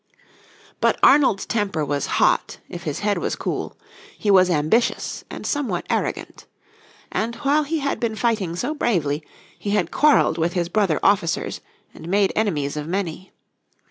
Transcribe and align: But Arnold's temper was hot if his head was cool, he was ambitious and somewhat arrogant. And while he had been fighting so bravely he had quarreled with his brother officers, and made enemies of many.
But 0.79 0.97
Arnold's 1.03 1.45
temper 1.45 1.85
was 1.85 2.07
hot 2.17 2.57
if 2.67 2.85
his 2.85 3.01
head 3.01 3.19
was 3.19 3.35
cool, 3.35 3.77
he 4.17 4.31
was 4.31 4.49
ambitious 4.49 5.23
and 5.29 5.45
somewhat 5.45 5.85
arrogant. 5.91 6.47
And 7.11 7.35
while 7.35 7.61
he 7.65 7.77
had 7.81 7.99
been 7.99 8.15
fighting 8.15 8.55
so 8.55 8.73
bravely 8.73 9.23
he 9.59 9.69
had 9.69 9.91
quarreled 9.91 10.39
with 10.39 10.53
his 10.53 10.69
brother 10.69 10.99
officers, 11.03 11.61
and 11.93 12.07
made 12.09 12.33
enemies 12.35 12.75
of 12.75 12.87
many. 12.87 13.31